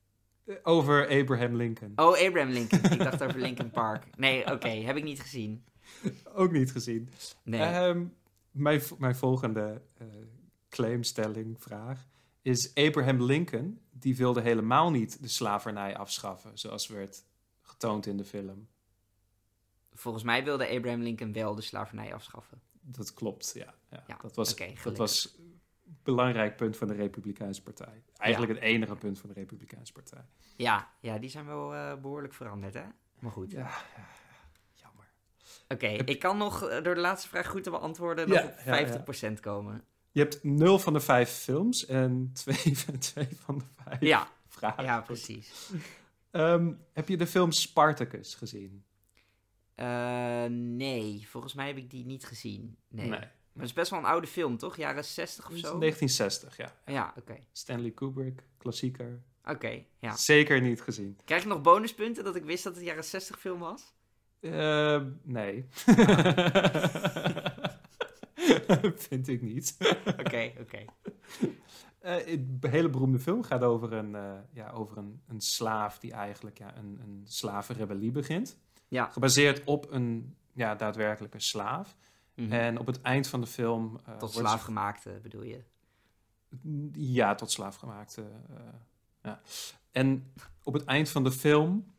Eh, 0.46 0.54
Over 0.62 1.08
Abraham 1.20 1.56
Lincoln. 1.56 1.92
Oh, 1.96 2.26
Abraham 2.26 2.50
Lincoln. 2.50 2.82
Ik 2.84 2.98
dacht 2.98 3.22
over 3.22 3.40
Lincoln 3.40 3.70
Park. 3.70 4.04
Nee, 4.16 4.52
oké, 4.52 4.68
heb 4.68 4.96
ik 4.96 5.04
niet 5.04 5.20
gezien. 5.20 5.64
Ook 6.34 6.52
niet 6.52 6.72
gezien. 6.72 7.08
Nee. 7.42 7.60
Ehm, 7.60 8.04
mijn, 8.50 8.82
mijn 8.98 9.16
volgende 9.16 9.82
claimstelling, 10.68 11.56
vraag, 11.62 12.06
is 12.42 12.74
Abraham 12.74 13.22
Lincoln, 13.22 13.80
die 13.90 14.16
wilde 14.16 14.40
helemaal 14.40 14.90
niet 14.90 15.22
de 15.22 15.28
slavernij 15.28 15.96
afschaffen, 15.96 16.58
zoals 16.58 16.86
werd 16.86 17.24
getoond 17.60 18.06
in 18.06 18.16
de 18.16 18.24
film. 18.24 18.68
Volgens 19.92 20.24
mij 20.24 20.44
wilde 20.44 20.68
Abraham 20.68 21.02
Lincoln 21.02 21.32
wel 21.32 21.54
de 21.54 21.62
slavernij 21.62 22.14
afschaffen. 22.14 22.60
Dat 22.80 23.14
klopt, 23.14 23.52
ja. 23.54 23.74
ja. 23.90 24.04
Ja, 24.06 24.16
dat 24.20 24.36
was, 24.36 24.56
dat 24.82 24.96
was 24.96 25.34
een 25.38 25.60
belangrijk 26.02 26.56
punt 26.56 26.76
van 26.76 26.88
de 26.88 26.94
Republikeinse 26.94 27.62
Partij. 27.62 28.02
Eigenlijk 28.16 28.52
het 28.52 28.62
enige 28.62 28.96
punt 28.96 29.18
van 29.18 29.28
de 29.28 29.34
Republikeinse 29.34 29.92
Partij. 29.92 30.24
Ja, 30.56 30.90
ja 31.00 31.18
die 31.18 31.30
zijn 31.30 31.46
wel 31.46 31.74
eh, 31.74 31.94
behoorlijk 32.00 32.34
veranderd, 32.34 32.74
hè? 32.74 32.84
Maar 33.18 33.32
goed. 33.32 33.50
Ja, 33.52 33.58
ja, 33.58 33.66
ja. 33.96 34.06
jammer. 34.74 35.04
Oké, 35.68 35.86
ik 35.86 36.18
kan 36.18 36.36
nog 36.36 36.62
eh, 36.62 36.82
door 36.82 36.94
de 36.94 37.00
laatste 37.00 37.28
vraag 37.28 37.48
goed 37.48 37.62
te 37.62 37.70
beantwoorden 37.70 38.28
nog 38.28 38.44
op 38.44 38.54
ja, 38.64 38.78
ja. 38.78 39.30
50% 39.30 39.40
komen. 39.40 39.84
Je 40.16 40.22
hebt 40.22 40.44
nul 40.44 40.78
van 40.78 40.92
de 40.92 41.00
vijf 41.00 41.30
films 41.30 41.86
en 41.86 42.30
twee, 42.42 42.76
twee 42.98 43.28
van 43.44 43.58
de 43.58 43.64
vijf 43.84 44.00
Ja, 44.00 44.28
vragen. 44.48 44.84
ja, 44.84 45.00
precies. 45.00 45.70
Ehm, 46.30 46.72
heb 46.92 47.08
je 47.08 47.16
de 47.16 47.26
film 47.26 47.52
Spartacus 47.52 48.34
gezien? 48.34 48.84
Eh, 49.74 50.44
nee, 50.48 51.26
volgens 51.28 51.54
mij 51.54 51.66
heb 51.66 51.76
ik 51.76 51.90
die 51.90 52.04
niet 52.06 52.24
gezien. 52.26 52.76
Nee. 52.88 53.08
Nee. 53.08 53.18
Maar 53.18 53.30
het 53.52 53.64
is 53.64 53.72
best 53.72 53.90
wel 53.90 53.98
een 53.98 54.04
oude 54.04 54.26
film, 54.26 54.56
toch? 54.56 54.76
Jaren 54.76 55.04
60 55.04 55.44
of 55.44 55.56
zo? 55.56 55.78
1960, 55.78 56.56
ja. 56.56 56.72
Ja, 56.86 57.14
oké. 57.16 57.36
Stanley 57.52 57.90
Kubrick, 57.90 58.42
klassieker. 58.58 59.20
Oké, 59.44 59.84
ja. 59.98 60.16
Zeker 60.16 60.60
niet 60.60 60.80
gezien. 60.80 61.18
Krijg 61.24 61.42
ik 61.42 61.48
nog 61.48 61.60
bonuspunten 61.62 62.24
dat 62.24 62.36
ik 62.36 62.44
wist 62.44 62.64
dat 62.64 62.74
het 62.74 62.84
jaren 62.84 63.04
60 63.04 63.38
film 63.40 63.58
was? 63.58 63.94
Eh, 64.40 65.02
nee. 65.22 65.66
Vind 69.08 69.28
ik 69.28 69.42
niet. 69.42 69.76
Oké, 70.20 70.52
oké. 70.62 70.84
Eh, 71.98 72.26
een 72.26 72.58
hele 72.60 72.88
beroemde 72.90 73.18
film 73.18 73.42
gaat 73.42 73.62
over 73.62 73.92
een, 73.92 74.14
eh, 74.14 74.32
ja, 74.52 74.70
over 74.70 74.98
een, 74.98 75.20
een 75.26 75.40
slaaf 75.40 75.98
die 75.98 76.12
eigenlijk 76.12 76.58
ja, 76.58 76.76
een, 76.76 76.98
een 77.02 77.22
slavenrebellie 77.24 78.10
begint. 78.10 78.58
Ja. 78.88 79.10
Gebaseerd 79.10 79.64
op 79.64 79.90
een 79.92 80.36
ja, 80.52 80.74
daadwerkelijke 80.74 81.40
slaaf. 81.40 81.96
Mhm. 82.34 82.52
En 82.52 82.78
op 82.78 82.86
het 82.86 83.00
eind 83.02 83.26
van 83.28 83.40
de 83.40 83.46
film... 83.46 83.98
eh, 84.06 84.16
Tot 84.16 84.32
slaafgemaakte 84.32 85.18
bedoel 85.22 85.42
je? 85.42 85.62
Ja, 86.92 87.34
tot 87.34 87.50
slaaf 87.50 87.76
gemaakt. 87.76 88.16
eh, 88.18 88.24
eh, 88.24 88.60
ja. 89.22 89.40
En 89.92 90.32
op 90.62 90.72
het 90.72 90.84
eind 90.84 91.08
van 91.08 91.24
de 91.24 91.32
film 91.32 91.94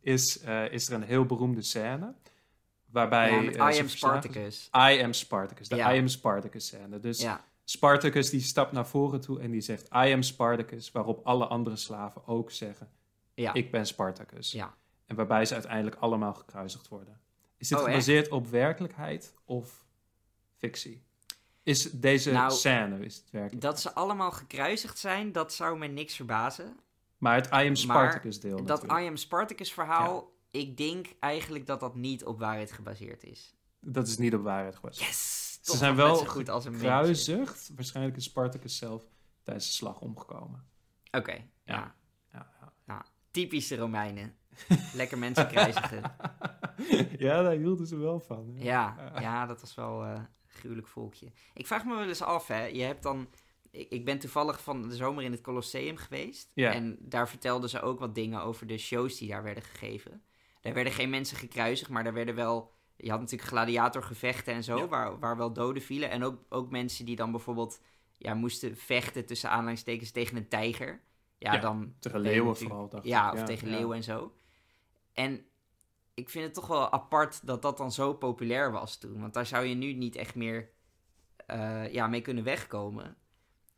is, 0.00 0.40
eh, 0.40 0.72
is 0.72 0.88
er 0.88 0.94
een 0.94 1.02
heel 1.02 1.24
beroemde 1.26 1.62
scène. 1.62 2.14
Waarbij... 2.96 3.30
ja, 3.42 3.68
eh, 3.68 3.76
I 3.76 3.80
Am 3.80 3.88
Spartacus. 3.88 4.68
I 4.76 5.02
am 5.02 5.12
Spartacus. 5.12 5.68
De 5.68 5.76
Ja. 5.76 5.94
I 5.94 5.98
am 5.98 6.08
Spartacus 6.08 6.66
scène. 6.66 7.00
Dus 7.00 7.20
Ja, 7.20 7.44
Spartacus 7.64 8.30
die 8.30 8.40
stapt 8.40 8.72
naar 8.72 8.86
voren 8.86 9.20
toe 9.20 9.40
en 9.40 9.50
die 9.50 9.60
zegt 9.60 9.86
I 9.86 10.12
am 10.12 10.22
Spartacus. 10.22 10.92
Waarop 10.92 11.26
alle 11.26 11.46
andere 11.46 11.76
slaven 11.76 12.26
ook 12.26 12.50
zeggen 12.50 12.88
Ja. 13.34 13.54
ik 13.54 13.70
ben 13.70 13.86
Spartacus. 13.86 14.52
Ja. 14.52 14.74
En 15.06 15.16
waarbij 15.16 15.44
ze 15.44 15.54
uiteindelijk 15.54 15.96
allemaal 15.96 16.34
gekruisigd 16.34 16.88
worden. 16.88 17.20
Is 17.56 17.68
dit 17.68 17.78
Oh, 17.78 17.84
echt? 17.84 17.92
gebaseerd 17.92 18.28
op 18.28 18.46
werkelijkheid 18.46 19.34
of 19.44 19.84
fictie? 20.56 21.04
Is 21.62 21.90
deze 21.90 22.32
Nou, 22.32 22.50
scène 22.52 23.04
is 23.04 23.16
het 23.16 23.30
werkelijk? 23.30 23.62
Dat 23.62 23.80
ze 23.80 23.94
allemaal 23.94 24.30
gekruisigd 24.30 24.98
zijn, 24.98 25.32
dat 25.32 25.52
zou 25.52 25.78
me 25.78 25.86
niks 25.86 26.16
verbazen. 26.16 26.78
Maar 27.18 27.34
het 27.34 27.46
I 27.46 27.66
am 27.66 27.74
Spartacus 27.76 28.40
deel 28.40 28.56
Dat 28.56 28.66
natuurlijk. 28.66 29.00
I 29.00 29.08
Am 29.08 29.16
Spartacus 29.16 29.72
verhaal, 29.72 30.32
ik 30.58 30.76
denk 30.76 31.06
eigenlijk 31.20 31.66
dat 31.66 31.80
dat 31.80 31.94
niet 31.94 32.24
op 32.24 32.38
waarheid 32.38 32.72
gebaseerd 32.72 33.24
is. 33.24 33.54
Dat 33.80 34.06
is 34.06 34.18
niet 34.18 34.34
op 34.34 34.42
waarheid 34.42 34.74
gebaseerd. 34.74 35.08
Yes! 35.08 35.58
Ze 35.62 35.76
zijn 35.76 35.96
wel 35.96 36.16
zo 36.16 36.24
goed 36.24 36.48
als 36.48 36.64
een 36.64 36.70
mensje. 36.70 36.86
gekruisigd. 36.88 37.70
Waarschijnlijk 37.74 38.16
is 38.16 38.24
Spartacus 38.24 38.76
zelf 38.76 39.04
tijdens 39.42 39.66
de 39.66 39.72
slag 39.72 40.00
omgekomen. 40.00 40.64
Oké, 41.10 41.32
ja. 41.32 41.44
Ja. 41.64 41.94
Ja, 42.32 42.72
ja. 42.86 43.04
Typische 43.30 43.76
Romeinen. 43.76 44.36
Lekker 44.94 45.18
mensen 45.18 45.48
kruisigen. 45.48 46.02
ja, 47.26 47.42
daar 47.42 47.52
hielden 47.52 47.86
ze 47.86 47.96
wel 47.96 48.20
van. 48.20 48.52
hè. 48.54 48.64
Ja, 48.64 49.12
ja, 49.20 49.46
dat 49.46 49.60
was 49.60 49.74
wel 49.74 50.04
eh, 50.04 50.10
een 50.12 50.26
gruwelijk 50.46 50.86
volkje. 50.88 51.32
Ik 51.54 51.66
vraag 51.66 51.84
me 51.84 51.94
wel 51.94 52.08
eens 52.08 52.22
af, 52.22 52.46
hè. 52.46 52.64
Je 52.64 52.82
hebt 52.82 53.02
dan... 53.02 53.28
Ik 53.70 53.90
ik 53.90 54.04
ben 54.04 54.18
toevallig 54.18 54.62
van 54.62 54.88
de 54.88 54.94
zomer 54.96 55.24
in 55.24 55.30
het 55.32 55.40
Colosseum 55.40 55.96
geweest. 55.96 56.50
En 56.54 56.96
daar 57.00 57.28
vertelden 57.28 57.70
ze 57.70 57.80
ook 57.80 57.98
wat 57.98 58.14
dingen 58.14 58.42
over 58.42 58.66
de 58.66 58.78
shows 58.78 59.18
die 59.18 59.28
daar 59.28 59.42
werden 59.42 59.62
gegeven. 59.62 60.22
Daar 60.66 60.74
werden 60.74 60.92
geen 60.92 61.10
mensen 61.10 61.36
gekruisigd, 61.36 61.90
maar 61.90 62.04
daar 62.04 62.12
werden 62.12 62.34
wel... 62.34 62.72
Je 62.96 63.10
had 63.10 63.20
natuurlijk 63.20 63.48
gladiatorgevechten 63.48 64.54
en 64.54 64.64
zo, 64.64 64.76
Ja. 64.76 64.88
waar, 64.88 65.18
waar 65.18 65.36
wel 65.36 65.52
doden 65.52 65.82
vielen. 65.82 66.10
En 66.10 66.24
ook, 66.24 66.38
ook 66.48 66.70
mensen 66.70 67.04
die 67.04 67.16
dan 67.16 67.30
bijvoorbeeld 67.30 67.80
ja, 68.18 68.34
moesten 68.34 68.76
vechten 68.76 69.26
tussen 69.26 69.50
aanhalingstekens 69.50 70.10
tegen 70.10 70.36
een 70.36 70.48
tijger. 70.48 71.02
Ja, 71.38 71.52
Ja, 71.52 71.60
dan... 71.60 71.94
Tegen 71.98 72.20
leeuwen 72.20 72.56
vooral. 72.56 72.88
Dacht 72.88 73.04
Ja, 73.04 73.32
of 73.32 73.42
tegen 73.42 73.68
leeuwen 73.68 73.96
en 73.96 74.02
zo. 74.02 74.32
En 75.12 75.46
ik 76.14 76.30
vind 76.30 76.44
het 76.44 76.54
toch 76.54 76.66
wel 76.66 76.92
apart 76.92 77.46
dat 77.46 77.62
dat 77.62 77.76
dan 77.76 77.92
zo 77.92 78.14
populair 78.14 78.72
was 78.72 78.98
toen. 78.98 79.20
Want 79.20 79.34
daar 79.34 79.46
zou 79.46 79.64
je 79.64 79.74
nu 79.74 79.92
niet 79.92 80.16
echt 80.16 80.34
meer 80.34 80.70
eh, 81.46 81.92
ja, 81.92 82.06
mee 82.06 82.20
kunnen 82.20 82.44
wegkomen. 82.44 83.16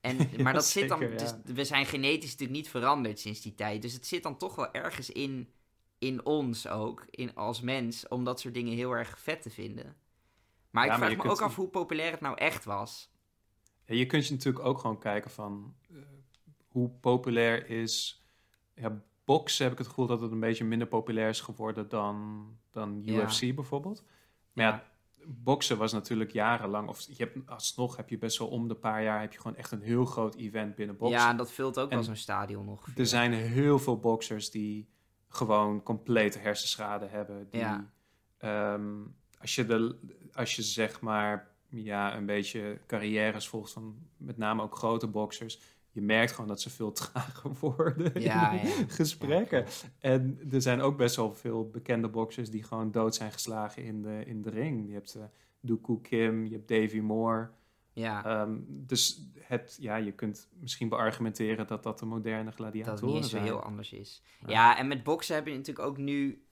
En, 0.00 0.16
maar 0.42 0.52
dat 0.52 0.66
zit 0.66 0.88
dan... 0.88 1.00
dus 1.00 1.30
ja. 1.30 1.40
we 1.44 1.64
zijn 1.64 1.86
genetisch 1.86 2.30
natuurlijk 2.30 2.58
niet 2.58 2.68
veranderd 2.68 3.18
sinds 3.18 3.40
die 3.40 3.54
tijd. 3.54 3.82
Dus 3.82 3.92
het 3.92 4.06
zit 4.06 4.22
dan 4.22 4.36
toch 4.36 4.54
wel 4.54 4.72
ergens 4.72 5.10
in, 5.10 5.52
in 5.98 6.24
ons 6.24 6.68
ook, 6.68 7.06
in, 7.10 7.34
als 7.34 7.60
mens... 7.60 8.08
om 8.08 8.24
dat 8.24 8.40
soort 8.40 8.54
dingen 8.54 8.74
heel 8.74 8.92
erg 8.92 9.18
vet 9.18 9.42
te 9.42 9.50
vinden. 9.50 9.96
Maar 10.70 10.86
Ja, 10.86 10.92
ik 10.92 10.98
vraag 10.98 11.16
me 11.16 11.30
ook 11.30 11.42
af 11.42 11.56
hoe 11.56 11.68
populair 11.68 12.10
het 12.10 12.20
nou 12.20 12.36
echt 12.36 12.64
was. 12.64 13.10
Ja, 13.84 13.94
je 13.94 14.06
kunt 14.06 14.26
je 14.26 14.32
natuurlijk 14.32 14.64
ook 14.64 14.78
gewoon 14.78 14.98
kijken 14.98 15.30
van 15.30 15.74
eh, 15.90 15.96
hoe 16.68 16.90
populair 16.90 17.70
is. 17.70 18.22
Ja, 18.74 19.02
boksen 19.24 19.62
heb 19.64 19.72
ik 19.72 19.78
het 19.78 19.86
gevoel 19.86 20.06
dat 20.06 20.20
het 20.20 20.32
een 20.32 20.40
beetje 20.40 20.64
minder 20.64 20.88
populair 20.88 21.28
is 21.28 21.40
geworden 21.40 21.88
dan, 21.88 22.46
dan 22.70 23.02
Ja. 23.04 23.22
UFC 23.22 23.54
bijvoorbeeld. 23.54 24.04
Maar 24.52 24.66
ja, 24.66 24.84
boksen 25.26 25.78
was 25.78 25.92
natuurlijk 25.92 26.32
jarenlang, 26.32 26.88
of 26.88 27.00
je 27.00 27.14
hebt, 27.16 27.50
alsnog 27.50 27.96
heb 27.96 28.08
je 28.08 28.18
best 28.18 28.38
wel 28.38 28.48
om 28.48 28.68
de 28.68 28.74
paar 28.74 29.02
jaar 29.02 29.20
heb 29.20 29.32
je 29.32 29.40
gewoon 29.40 29.56
echt 29.56 29.70
een 29.70 29.82
heel 29.82 30.04
groot 30.04 30.34
event 30.34 30.74
binnen 30.74 30.96
boksen. 30.96 31.20
Ja, 31.20 31.30
en 31.30 31.36
dat 31.36 31.52
vult 31.52 31.78
ook 31.78 31.90
wel 31.90 32.02
zo'n 32.02 32.16
stadion 32.16 32.64
nog. 32.64 32.88
Er 32.96 33.06
zijn 33.06 33.32
heel 33.32 33.78
veel 33.78 33.98
boxers 33.98 34.50
die 34.50 34.88
gewoon 35.28 35.82
complete 35.82 36.38
hersenschade 36.38 37.06
hebben. 37.06 37.46
Die, 37.50 37.60
Ja. 37.60 37.90
ehm, 38.38 38.82
als, 39.40 39.54
je 39.54 39.64
de, 39.66 39.96
als 40.32 40.56
je 40.56 40.62
zeg 40.62 41.00
maar 41.00 41.48
ja, 41.68 42.16
een 42.16 42.26
beetje 42.26 42.78
carrières 42.86 43.48
volgt 43.48 43.72
van 43.72 43.98
met 44.16 44.36
name 44.36 44.62
ook 44.62 44.76
grote 44.76 45.06
boxers. 45.06 45.60
Je 45.90 46.00
merkt 46.02 46.32
gewoon 46.32 46.48
dat 46.48 46.60
ze 46.60 46.70
veel 46.70 46.92
trager 47.02 47.50
worden 47.60 48.20
Ja, 48.20 48.52
in 48.52 48.68
ja. 48.68 48.74
gesprekken. 48.88 49.64
en 49.98 50.40
er 50.52 50.62
zijn 50.62 50.80
ook 50.80 50.96
best 50.96 51.16
wel 51.16 51.34
veel 51.34 51.68
bekende 51.70 52.08
boxers 52.08 52.50
die 52.50 52.62
gewoon 52.62 52.90
dood 52.90 53.14
zijn 53.14 53.32
geslagen 53.32 53.82
in 53.84 54.02
de, 54.02 54.22
in 54.26 54.42
de 54.42 54.50
ring. 54.50 54.86
Je 54.86 54.92
hebt 54.92 55.14
uh, 55.16 55.22
Dooku 55.60 56.00
Kim, 56.00 56.44
je 56.46 56.52
hebt 56.54 56.68
Davy 56.68 56.98
Moore. 57.00 57.50
Ja, 57.92 58.24
Ehm, 58.24 58.58
dus 58.68 59.22
het, 59.40 59.76
ja, 59.80 59.96
je 59.96 60.12
kunt 60.12 60.48
misschien 60.60 60.88
beargumenteren 60.88 61.66
dat 61.66 61.82
dat 61.82 61.98
de 61.98 62.06
moderne 62.06 62.44
dat 62.44 62.54
gladiatoren 62.54 63.04
het 63.04 63.14
niet 63.14 63.30
zo 63.30 63.38
heel 63.38 63.62
anders 63.62 63.92
is. 63.92 64.22
Ja. 64.40 64.50
Ja. 64.50 64.78
en 64.78 64.88
met 64.88 65.02
boksen 65.02 65.34
heb 65.34 65.46
je 65.46 65.56
natuurlijk 65.56 65.86
ook 65.86 65.96
nu... 65.96 66.42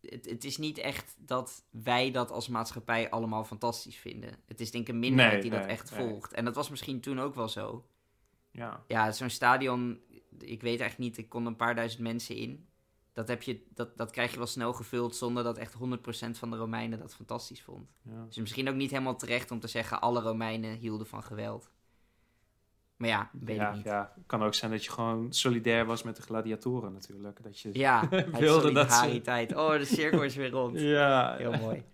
Het, 0.00 0.30
het 0.30 0.44
is 0.44 0.56
niet 0.56 0.78
echt 0.78 1.16
dat 1.18 1.64
wij 1.70 2.10
dat 2.10 2.30
als 2.30 2.48
maatschappij 2.48 3.10
allemaal 3.10 3.44
fantastisch 3.44 3.96
vinden. 3.96 4.30
Het 4.46 4.60
is 4.60 4.70
denk 4.70 4.88
ik 4.88 4.94
een 4.94 5.00
minderheid 5.00 5.42
Nee, 5.42 5.50
die 5.50 5.60
dat 5.60 5.68
echt 5.68 5.90
nee. 5.90 6.08
volgt. 6.08 6.32
En 6.32 6.44
dat 6.44 6.54
was 6.54 6.70
misschien 6.70 7.00
toen 7.00 7.20
ook 7.20 7.34
wel 7.34 7.48
zo. 7.48 7.86
Ja. 8.50 8.84
Ja, 8.86 9.12
zo'n 9.12 9.30
stadion, 9.30 10.00
ik 10.38 10.62
weet 10.62 10.80
eigenlijk 10.80 10.98
niet, 10.98 11.18
ik 11.18 11.28
kon 11.28 11.46
een 11.46 11.56
paar 11.56 11.74
duizend 11.74 12.02
mensen 12.02 12.36
in. 12.36 12.67
Dat, 13.18 13.28
heb 13.28 13.42
je, 13.42 13.62
dat, 13.74 13.96
dat 13.96 14.10
krijg 14.10 14.30
je 14.30 14.36
wel 14.36 14.46
snel 14.46 14.72
gevuld 14.72 15.16
zonder 15.16 15.44
dat 15.44 15.56
echt 15.58 15.74
100% 15.74 15.78
van 16.30 16.50
de 16.50 16.56
Romeinen 16.56 16.98
dat 16.98 17.14
fantastisch 17.14 17.62
vond. 17.62 17.88
Ja. 18.02 18.24
Dus 18.26 18.36
misschien 18.36 18.68
ook 18.68 18.74
niet 18.74 18.90
helemaal 18.90 19.16
terecht 19.16 19.50
om 19.50 19.60
te 19.60 19.66
zeggen 19.68 20.00
alle 20.00 20.20
Romeinen 20.20 20.76
hielden 20.76 21.06
van 21.06 21.22
geweld. 21.22 21.70
Maar 22.96 23.08
ja, 23.08 23.30
weet 23.32 23.56
ja, 23.56 23.68
ik 23.68 23.74
niet. 23.76 23.84
ja, 23.84 24.12
het 24.14 24.26
kan 24.26 24.42
ook 24.42 24.54
zijn 24.54 24.70
dat 24.70 24.84
je 24.84 24.90
gewoon 24.90 25.32
solidair 25.32 25.86
was 25.86 26.02
met 26.02 26.16
de 26.16 26.22
gladiatoren 26.22 26.92
natuurlijk. 26.92 27.42
Dat 27.42 27.60
je... 27.60 27.70
Ja, 27.72 28.08
Wilde 28.38 28.72
dat 28.72 28.92
ze- 28.92 28.96
solidariteit. 28.98 29.54
Oh, 29.56 29.72
de 29.72 29.84
cirkel 29.84 30.22
is 30.22 30.34
weer 30.36 30.50
rond. 30.50 30.80
Ja. 30.96 31.36
Heel 31.36 31.52
mooi. 31.58 31.84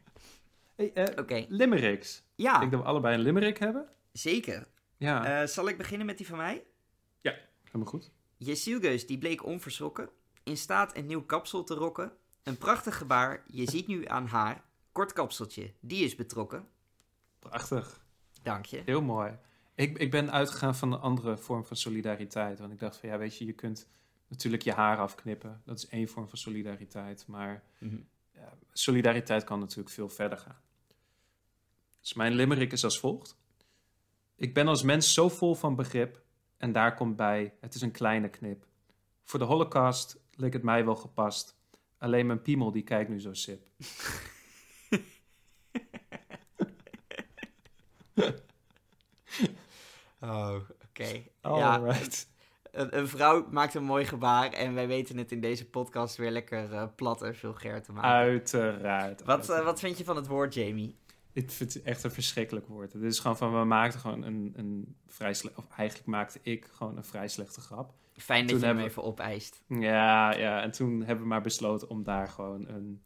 Hey, 0.75 0.93
eh, 0.93 1.19
Oké, 1.19 1.45
limericks. 1.49 2.23
ja, 2.35 2.53
Ik 2.55 2.59
denk 2.61 2.73
dat 2.73 2.81
we 2.81 2.87
allebei 2.87 3.15
een 3.17 3.23
limerick 3.23 3.59
hebben. 3.59 3.89
zeker. 4.13 4.67
Ja, 4.97 5.41
Eh, 5.41 5.47
zal 5.47 5.69
ik 5.69 5.77
beginnen 5.79 6.07
met 6.07 6.17
die 6.19 6.27
van 6.27 6.37
mij? 6.37 6.65
helemaal 7.65 7.93
goed. 7.93 8.11
Jesielgeus 8.37 9.07
die 9.07 9.19
bleek 9.19 9.45
onverschrokken, 9.45 10.09
in 10.45 10.57
staat 10.57 10.97
een 10.97 11.07
nieuw 11.07 11.23
kapsel 11.25 11.65
te 11.65 11.75
rokken. 11.75 12.13
Een 12.43 12.59
prachtig 12.59 12.99
gebaar, 12.99 13.45
je 13.47 13.71
ziet 13.71 13.87
nu 13.87 14.07
aan 14.07 14.27
haar. 14.27 14.65
Kort 14.93 15.13
kapseltje, 15.13 15.73
die 15.81 16.05
is 16.05 16.15
betrokken. 16.15 16.69
Prachtig. 17.39 18.05
Dank 18.43 18.65
je. 18.67 18.83
Heel 18.85 19.03
mooi. 19.03 19.39
Ik, 19.75 19.99
ik 19.99 20.11
ben 20.11 20.33
uitgegaan 20.33 20.75
van 20.75 20.93
een 20.93 21.01
andere 21.01 21.37
vorm 21.37 21.65
van 21.65 21.77
solidariteit. 21.77 22.59
Want 22.59 22.73
ik 22.73 22.79
dacht 22.79 22.97
van 22.97 23.09
ja, 23.09 23.19
weet 23.19 23.39
je, 23.39 23.45
je 23.45 23.53
kunt 23.53 23.89
natuurlijk 24.29 24.63
je 24.63 24.73
haar 24.73 24.99
afknippen. 24.99 25.63
Dat 25.65 25.79
is 25.79 25.87
één 25.89 26.09
vorm 26.09 26.29
van 26.29 26.39
solidariteit. 26.39 27.27
Maar 27.27 27.63
Mhm. 27.79 27.97
ja, 28.33 28.53
solidariteit 28.73 29.45
kan 29.45 29.59
natuurlijk 29.59 29.91
veel 29.91 30.09
verder 30.09 30.39
gaan. 30.39 30.61
Dus 32.01 32.15
mijn 32.15 32.33
limerick 32.33 32.73
is 32.73 32.85
als 32.85 32.99
volgt. 32.99 33.37
Ik 34.37 34.55
ben 34.55 34.69
als 34.69 34.83
mens 34.83 35.13
zo 35.15 35.29
vol 35.29 35.55
van 35.55 35.75
begrip. 35.75 36.23
En 36.57 36.73
daar 36.73 36.95
komt 36.95 37.17
bij, 37.17 37.55
het 37.61 37.75
is 37.75 37.81
een 37.81 37.91
kleine 37.91 38.29
knip. 38.29 38.67
Voor 39.25 39.39
de 39.39 39.45
holocaust 39.45 40.21
leek 40.37 40.53
het 40.53 40.63
mij 40.63 40.85
wel 40.85 40.95
gepast. 40.97 41.57
Alleen 41.99 42.27
mijn 42.27 42.43
piemel 42.43 42.73
die 42.73 42.83
kijkt 42.83 43.11
nu 43.11 43.21
zo 43.21 43.33
sip. 43.33 43.67
Oh, 50.21 50.55
oké. 50.89 51.23
Ja, 51.43 51.77
Alright. 51.77 52.29
een, 52.71 52.99
een 52.99 53.09
vrouw 53.09 53.47
maakt 53.51 53.75
een 53.75 53.85
mooi 53.85 54.05
gebaar 54.05 54.53
en 54.53 54.75
wij 54.75 54.87
weten 54.87 55.17
het 55.19 55.33
in 55.33 55.41
deze 55.41 55.71
podcast 55.71 56.17
weer 56.17 56.31
lekker 56.31 56.73
eh, 56.73 56.85
plat 56.97 57.23
en 57.23 57.37
vulgair 57.37 57.83
te 57.83 57.93
maken. 57.93 58.11
Uiteraard. 58.11 59.21
Wat, 59.21 59.29
uiteraard. 59.29 59.61
eh, 59.61 59.65
wat 59.65 59.81
vind 59.81 59.99
je 59.99 60.05
van 60.05 60.17
het 60.17 60.27
woord, 60.27 60.55
Jamie? 60.55 60.97
Ik 61.35 61.51
vind 61.51 61.75
het 61.75 61.83
echt 61.83 62.03
een 62.05 62.11
verschrikkelijk 62.11 62.67
woord. 62.67 62.93
Het 62.93 63.03
is 63.03 63.19
gewoon 63.19 63.37
van, 63.37 63.59
we 63.59 63.65
maakten 63.65 64.01
gewoon 64.01 64.23
een, 64.23 64.53
een 64.57 64.97
vrij 65.07 65.35
slecht... 65.35 65.57
Of 65.57 65.69
eigenlijk 65.77 66.09
maakte 66.09 66.39
ik 66.43 66.69
gewoon 66.73 66.97
een 66.97 67.05
vrij 67.05 67.29
slechte 67.29 67.61
grap. 67.61 67.95
Fijn 68.17 68.41
dat 68.41 68.49
Toen 68.51 68.59
je 68.59 68.65
hem 68.67 68.77
we- 68.77 68.83
even 68.83 69.03
opeist. 69.03 69.63
Ja, 69.69 70.35
ja. 70.35 70.63
En 70.63 70.71
toen 70.71 70.99
hebben 71.03 71.23
we 71.23 71.29
maar 71.29 71.41
besloten 71.43 71.89
om 71.89 72.03
daar 72.03 72.29
gewoon 72.29 72.69
een... 72.69 73.03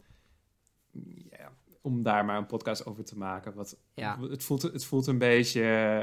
Ja, 1.31 1.53
om 1.81 2.03
daar 2.03 2.25
maar 2.25 2.37
een 2.37 2.47
podcast 2.47 2.87
over 2.87 3.05
te 3.05 3.17
maken. 3.19 3.55
Wat, 3.55 3.77
Ja. 3.95 4.21
het, 4.21 4.45
voelt, 4.45 4.63
het 4.63 4.85
voelt 4.85 5.07
een 5.07 5.19
beetje... 5.19 5.63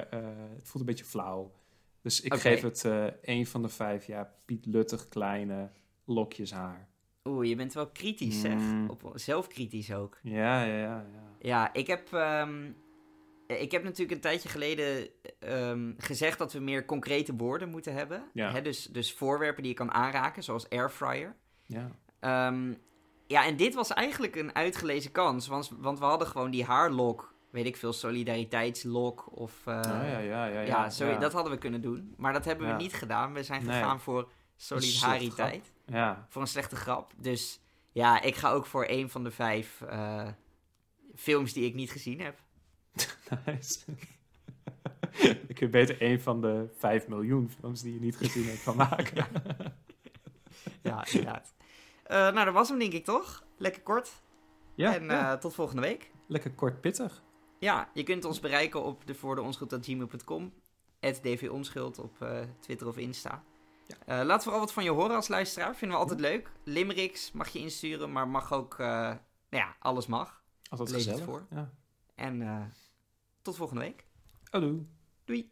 eh, 0.10 0.20
het 0.56 0.68
voelt 0.68 0.80
een 0.80 0.86
beetje 0.86 1.06
flauw. 1.06 1.52
Dus 2.02 2.22
ik 2.22 2.34
geef 2.34 2.62
het 2.62 2.86
eh 2.86 3.06
een 3.22 3.48
van 3.48 3.62
de 3.62 3.70
vijf, 3.70 4.06
ja, 4.06 4.34
Piet 4.46 4.66
Luttig 4.66 5.08
kleine 5.10 5.70
lokjes 6.06 6.52
haar. 6.52 6.88
Oeh, 7.28 7.48
je 7.48 7.56
bent 7.56 7.74
wel 7.74 7.88
kritisch, 7.88 8.42
zeg. 8.42 8.54
Mm. 8.54 8.90
Op, 8.90 9.12
zelfkritisch 9.14 9.94
ook. 9.94 10.18
Ja, 10.22 10.64
ja, 10.64 10.76
ja. 10.78 11.06
ja. 11.14 11.24
Ja, 11.40 11.74
ik 11.74 11.88
heb, 11.88 12.14
ehm, 12.14 12.72
ik 13.48 13.72
heb 13.72 13.84
natuurlijk 13.84 14.12
een 14.12 14.20
tijdje 14.22 14.50
geleden 14.50 15.08
ehm, 15.40 15.92
gezegd 15.98 16.38
dat 16.38 16.54
we 16.54 16.60
meer 16.60 16.86
concrete 16.86 17.36
woorden 17.36 17.70
moeten 17.70 17.94
hebben. 17.94 18.24
Ja. 18.34 18.52
Hè, 18.52 18.62
dus, 18.62 18.86
dus 18.86 19.14
voorwerpen 19.14 19.62
die 19.64 19.72
je 19.72 19.78
kan 19.78 19.92
aanraken, 19.94 20.44
zoals 20.44 20.70
airfryer. 20.70 21.36
ja. 21.66 21.92
Ehm, 22.20 22.74
ja, 23.28 23.46
en 23.46 23.56
dit 23.56 23.74
was 23.76 23.94
eigenlijk 23.94 24.36
een 24.36 24.56
uitgelezen 24.56 25.12
kans, 25.12 25.48
want, 25.48 25.72
want 25.80 26.00
we 26.00 26.06
hadden 26.06 26.28
gewoon 26.28 26.52
die 26.52 26.64
haarlok, 26.64 27.34
weet 27.52 27.66
ik 27.66 27.78
veel, 27.78 27.94
solidariteitslok 27.94 29.38
of... 29.38 29.68
eh, 29.68 29.76
Oh, 29.76 29.82
ja, 29.84 30.18
ja, 30.18 30.20
ja, 30.20 30.48
ja. 30.48 30.62
ja, 30.62 30.90
sorry, 30.90 31.14
ja. 31.14 31.20
dat 31.20 31.34
hadden 31.34 31.52
we 31.52 31.58
kunnen 31.58 31.82
doen. 31.82 32.14
Maar 32.18 32.34
dat 32.34 32.46
hebben 32.46 32.68
we 32.68 32.74
niet 32.84 32.94
gedaan. 32.94 33.34
We 33.34 33.44
zijn 33.44 33.66
Nee. 33.66 33.74
gegaan 33.76 34.00
voor 34.00 34.30
solidariteit. 34.56 35.74
Ja, 35.86 36.26
Voor 36.30 36.42
een 36.42 36.48
slechte 36.48 36.76
grap. 36.76 37.14
Dus 37.18 37.60
ja, 37.92 38.22
ik 38.22 38.36
ga 38.36 38.52
ook 38.52 38.66
voor 38.66 38.86
een 38.88 39.10
van 39.10 39.24
de 39.24 39.32
vijf 39.32 39.82
eh, 39.82 40.28
films 41.16 41.54
die 41.54 41.66
ik 41.66 41.74
niet 41.74 41.92
gezien 41.92 42.22
heb. 42.22 42.40
Nice. 43.46 43.80
Ik 45.48 45.56
kun 45.56 45.72
beter 45.72 46.02
een 46.02 46.22
van 46.22 46.42
de 46.42 46.68
5 46.78 47.08
miljoen 47.08 47.52
films 47.60 47.82
die 47.82 47.94
je 47.94 48.00
niet 48.00 48.18
gezien 48.18 48.46
hebt 48.46 48.60
van 48.60 48.76
maken. 48.76 49.28
ja, 50.84 51.06
inderdaad. 51.06 51.54
Uh, 52.08 52.18
nou, 52.18 52.46
dat 52.46 52.54
was 52.54 52.70
hem 52.70 52.80
denk 52.80 52.94
ik 52.94 53.04
toch? 53.04 53.44
Lekker 53.58 53.82
kort. 53.82 54.22
Ja, 54.74 54.96
en 54.96 55.04
ja. 55.04 55.34
Uh, 55.34 55.40
tot 55.40 55.54
volgende 55.54 55.82
week. 55.82 56.12
Lekker 56.28 56.52
kort 56.52 56.82
pittig. 56.82 57.24
Ja, 57.60 57.90
je 57.94 58.04
kunt 58.04 58.26
ons 58.26 58.40
bereiken 58.40 58.84
op 58.84 59.08
de 59.08 59.16
voor 59.16 59.36
de 59.36 59.42
onschuld.gmail.com. 59.42 60.54
dvonschuld 61.22 62.00
op 62.00 62.28
Twitter 62.60 62.88
of 62.88 62.98
Insta. 62.98 63.44
Ja. 64.06 64.26
laat 64.26 64.44
vooral 64.44 64.60
wat 64.62 64.74
van 64.74 64.84
je 64.84 64.90
horen 64.90 65.16
als 65.16 65.28
luisteraar. 65.28 65.76
Vinden 65.76 65.98
we 65.98 66.04
altijd 66.04 66.20
leuk. 66.20 66.52
Limericks 66.64 67.32
mag 67.32 67.50
je 67.50 67.60
insturen, 67.60 68.12
maar 68.12 68.28
mag 68.28 68.54
ook... 68.54 68.78
nou 68.78 69.18
ja, 69.50 69.76
alles 69.80 70.08
mag. 70.08 70.44
Altijd 70.70 70.90
Lees 70.90 70.98
gezellig. 70.98 71.20
het 71.20 71.30
voor. 71.30 71.46
Ja. 71.50 71.72
En 72.16 72.74
tot 73.42 73.56
volgende 73.56 73.82
week. 73.82 74.06
Hallo. 74.50 74.86
Doei. 75.26 75.52